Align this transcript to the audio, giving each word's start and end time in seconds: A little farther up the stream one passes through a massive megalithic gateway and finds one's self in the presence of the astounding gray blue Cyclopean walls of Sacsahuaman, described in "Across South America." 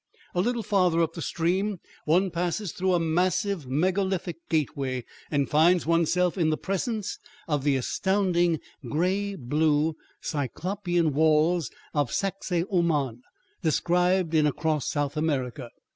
A 0.33 0.41
little 0.41 0.63
farther 0.63 1.03
up 1.03 1.13
the 1.13 1.21
stream 1.21 1.79
one 2.05 2.31
passes 2.31 2.71
through 2.71 2.95
a 2.95 2.99
massive 2.99 3.67
megalithic 3.67 4.37
gateway 4.49 5.05
and 5.29 5.47
finds 5.47 5.85
one's 5.85 6.11
self 6.11 6.39
in 6.39 6.49
the 6.49 6.57
presence 6.57 7.19
of 7.47 7.63
the 7.63 7.75
astounding 7.75 8.59
gray 8.89 9.35
blue 9.35 9.95
Cyclopean 10.19 11.13
walls 11.13 11.69
of 11.93 12.09
Sacsahuaman, 12.11 13.21
described 13.61 14.33
in 14.33 14.47
"Across 14.47 14.89
South 14.89 15.15
America." 15.15 15.69